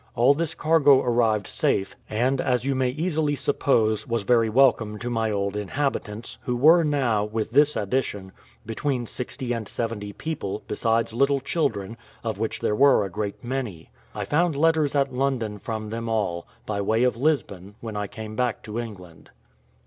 All 0.15 0.33
this 0.33 0.55
cargo 0.55 0.99
arrived 0.99 1.45
safe, 1.45 1.95
and, 2.09 2.41
as 2.41 2.65
you 2.65 2.73
may 2.73 2.89
easily 2.89 3.35
suppose, 3.35 4.07
was 4.07 4.23
very 4.23 4.49
welcome 4.49 4.97
to 4.97 5.11
my 5.11 5.29
old 5.29 5.55
inhabitants, 5.55 6.39
who 6.45 6.55
were 6.55 6.83
now, 6.83 7.23
with 7.23 7.51
this 7.51 7.75
addition, 7.75 8.31
between 8.65 9.05
sixty 9.05 9.53
and 9.53 9.67
seventy 9.67 10.11
people, 10.11 10.63
besides 10.67 11.13
little 11.13 11.39
children, 11.39 11.97
of 12.23 12.39
which 12.39 12.61
there 12.61 12.73
were 12.75 13.05
a 13.05 13.11
great 13.11 13.43
many. 13.43 13.91
I 14.15 14.25
found 14.25 14.55
letters 14.55 14.95
at 14.95 15.13
London 15.13 15.59
from 15.59 15.91
them 15.91 16.09
all, 16.09 16.47
by 16.65 16.81
way 16.81 17.03
of 17.03 17.15
Lisbon, 17.15 17.75
when 17.79 17.95
I 17.95 18.07
came 18.07 18.35
back 18.35 18.63
to 18.63 18.79
England. 18.79 19.29